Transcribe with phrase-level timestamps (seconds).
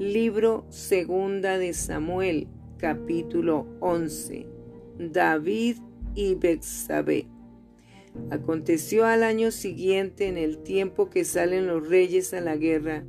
[0.00, 4.46] Libro Segunda de Samuel, capítulo 11.
[4.98, 5.76] David
[6.14, 7.26] y Bexabé.
[8.30, 13.04] Aconteció al año siguiente, en el tiempo que salen los reyes a la guerra,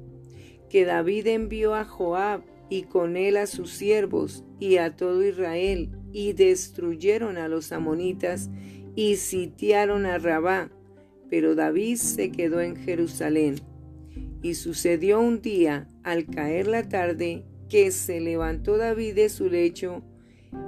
[0.69, 5.91] que David envió a Joab y con él a sus siervos y a todo Israel,
[6.11, 8.49] y destruyeron a los amonitas
[8.97, 10.69] y sitiaron a Rabá,
[11.29, 13.61] pero David se quedó en Jerusalén.
[14.41, 20.03] Y sucedió un día, al caer la tarde, que se levantó David de su lecho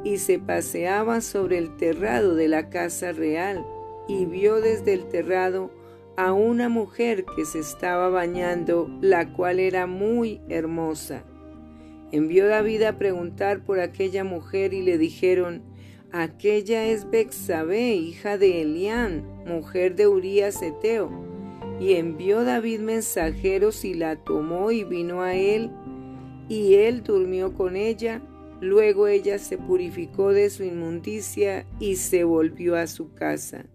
[0.03, 3.65] y se paseaba sobre el terrado de la casa real,
[4.07, 5.71] y vio desde el terrado
[6.15, 11.23] a una mujer que se estaba bañando, la cual era muy hermosa.
[12.11, 15.63] Envió David a preguntar por aquella mujer y le dijeron,
[16.11, 21.32] aquella es Bexabé, hija de Elián, mujer de Urías Eteo.
[21.83, 25.69] Y envió David mensajeros y la tomó y vino a él,
[26.47, 28.21] y él durmió con ella.
[28.61, 33.65] Luego ella se purificó de su inmundicia y se volvió a su casa.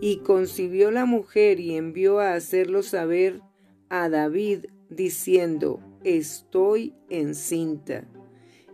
[0.00, 3.40] Y concibió la mujer y envió a hacerlo saber
[3.88, 8.08] a David, diciendo, estoy encinta.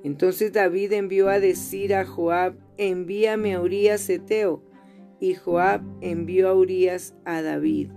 [0.03, 4.63] Entonces David envió a decir a Joab, envíame a Urías Eteo.
[5.21, 7.91] Y Joab envió a Urías a David.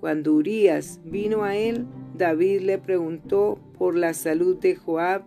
[0.00, 5.24] Cuando Urías vino a él, David le preguntó por la salud de Joab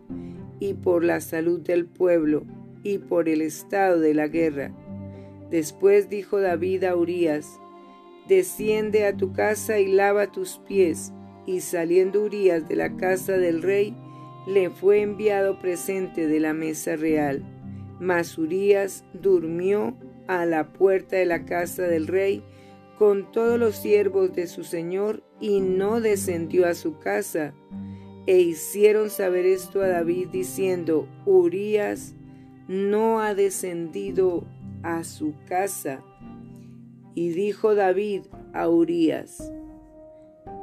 [0.59, 2.43] y por la salud del pueblo
[2.83, 4.71] y por el estado de la guerra.
[5.52, 7.59] Después dijo David a Urías,
[8.27, 11.13] Desciende a tu casa y lava tus pies
[11.45, 13.95] y saliendo Urías de la casa del rey,
[14.47, 17.43] le fue enviado presente de la mesa real.
[17.99, 19.95] Mas Urías durmió
[20.27, 22.43] a la puerta de la casa del rey
[22.97, 27.53] con todos los siervos de su señor y no descendió a su casa.
[28.25, 32.16] E hicieron saber esto a David diciendo, Urías
[32.67, 34.45] no ha descendido
[34.81, 36.03] a su casa.
[37.15, 38.23] Y dijo David
[38.54, 39.52] a Urías,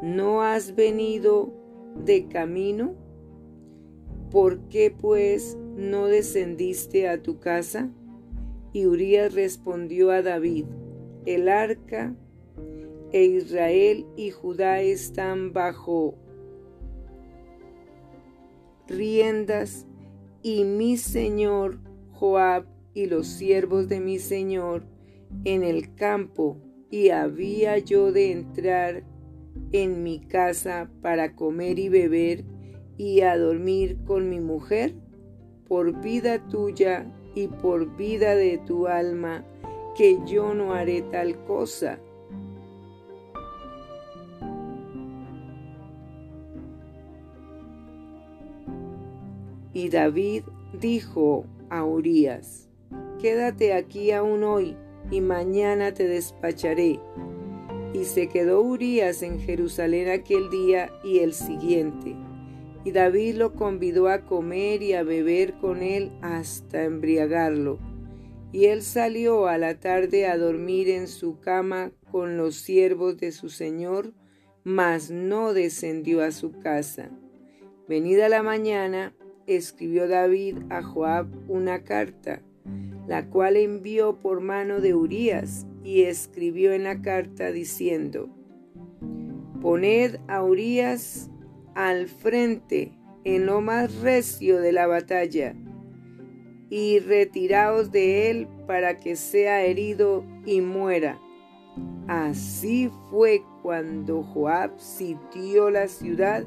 [0.03, 1.53] ¿no has venido
[2.05, 2.95] de camino?
[4.31, 7.91] ¿Por qué pues no descendiste a tu casa?
[8.73, 10.67] Y Urias respondió a David,
[11.27, 12.15] el arca
[13.13, 16.15] e Israel y Judá están bajo
[18.87, 19.87] riendas
[20.43, 21.79] y mi señor
[22.13, 24.85] Joab y los siervos de mi señor
[25.45, 26.57] en el campo
[26.91, 29.05] y había yo de entrar
[29.73, 32.45] en mi casa para comer y beber
[32.97, 34.95] y a dormir con mi mujer?
[35.69, 39.45] Por vida tuya y por vida de tu alma,
[40.01, 41.99] que yo no haré tal cosa.
[49.75, 50.45] Y David
[50.81, 52.71] dijo a Urías,
[53.21, 54.75] Quédate aquí aún hoy,
[55.11, 56.99] y mañana te despacharé
[57.93, 62.17] y se quedó Urías en Jerusalén aquel día y el siguiente.
[62.87, 67.90] Y David lo convidó a comer y a beber con él hasta embriagarlo.
[68.53, 73.33] Y él salió a la tarde a dormir en su cama con los siervos de
[73.33, 74.13] su señor,
[74.65, 77.11] mas no descendió a su casa.
[77.89, 79.15] Venida la mañana,
[79.47, 82.43] escribió David a Joab una carta,
[83.07, 88.29] la cual envió por mano de Urías, y escribió en la carta diciendo,
[89.61, 91.31] Poned a Urias
[91.75, 92.93] al frente
[93.25, 95.55] en lo más recio de la batalla,
[96.71, 101.21] y retiraos de él para que sea herido y muera.
[102.07, 106.45] Así fue cuando Joab sitió la ciudad,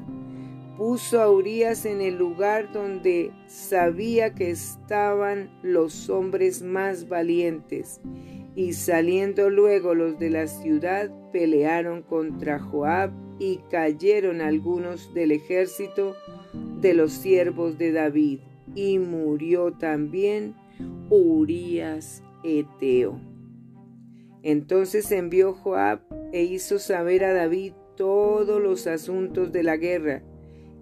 [0.76, 8.00] puso a Urias en el lugar donde sabía que estaban los hombres más valientes,
[8.56, 16.14] y saliendo luego los de la ciudad, pelearon contra Joab y cayeron algunos del ejército
[16.80, 18.40] de los siervos de David,
[18.74, 20.54] y murió también
[21.10, 23.20] Urías Eteo.
[24.42, 26.00] Entonces envió Joab
[26.32, 30.22] e hizo saber a David todos los asuntos de la guerra,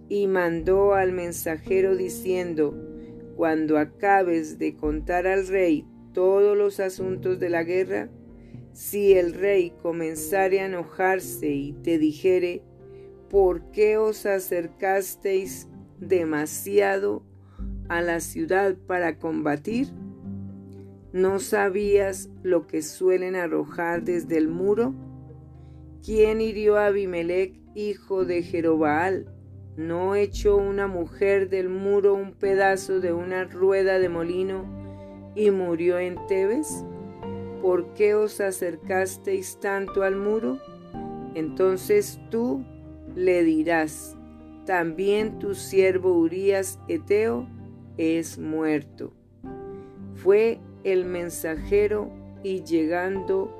[0.09, 2.75] y mandó al mensajero diciendo,
[3.37, 8.11] Cuando acabes de contar al rey todos los asuntos de la guerra,
[8.73, 12.63] si el rey comenzare a enojarse y te dijere,
[13.31, 15.69] ¿por qué os acercasteis
[15.99, 17.23] demasiado
[17.93, 19.89] a la ciudad para combatir?
[21.13, 24.95] ¿No sabías lo que suelen arrojar desde el muro?
[26.03, 29.27] ¿Quién hirió a Abimelech, hijo de Jerobaal,
[29.77, 34.65] ¿no echó una mujer del muro un pedazo de una rueda de molino
[35.35, 36.85] y murió en Tebes?
[37.61, 40.59] ¿Por qué os acercasteis tanto al muro?
[41.35, 42.65] Entonces tú
[43.15, 44.17] le dirás,
[44.65, 47.47] también tu siervo Urías Eteo
[47.97, 49.13] es muerto.
[50.15, 52.11] Fue el mensajero
[52.43, 53.51] y llegando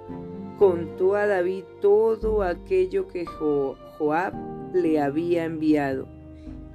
[0.59, 4.35] contó a David todo aquello que Joab
[4.75, 6.09] le había enviado.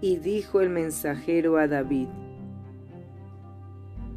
[0.02, 2.08] Y dijo el mensajero a David,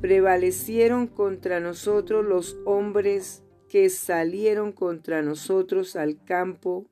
[0.01, 6.87] prevalecieron contra nosotros los hombres que salieron contra nosotros al campo,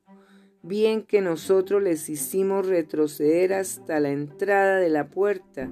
[0.63, 5.69] bien que nosotros les hicimos retroceder hasta la entrada de la puerta,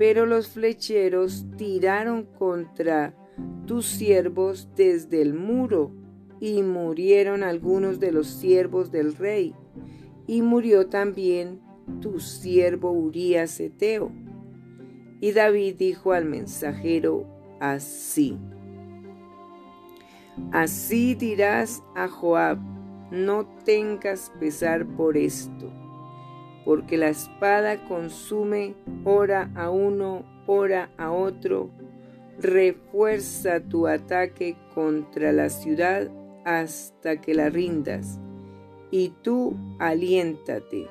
[0.00, 3.14] pero los flecheros tiraron contra
[3.66, 5.92] tus siervos desde el muro,
[6.40, 9.54] y murieron algunos de los siervos del rey,
[10.26, 11.60] y murió también
[12.00, 14.10] tu siervo Urías Eteo.
[15.20, 17.26] Y David dijo al mensajero
[17.60, 18.38] así.
[20.50, 22.58] Así dirás a Joab,
[23.10, 25.70] no tengas pesar por esto,
[26.70, 31.68] porque la espada consume ora a uno, ora a otro,
[32.38, 36.08] refuerza tu ataque contra la ciudad
[36.44, 38.20] hasta que la rindas,
[38.92, 40.86] y tú aliéntate.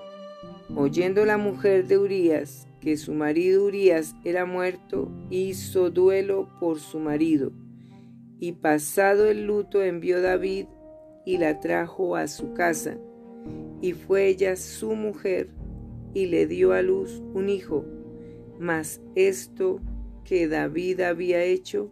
[0.75, 6.99] Oyendo la mujer de Urías que su marido Urías era muerto, hizo duelo por su
[6.99, 7.53] marido,
[8.37, 10.65] y pasado el luto envió David
[11.25, 12.97] y la trajo a su casa,
[13.79, 15.57] y fue ella su mujer,
[16.13, 17.85] y le dio a luz un hijo.
[18.59, 19.79] Mas esto
[20.23, 21.89] que David había hecho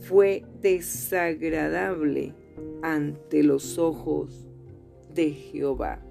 [0.00, 2.34] fue desagradable
[2.82, 4.46] ante los ojos
[5.14, 6.02] de Jehová.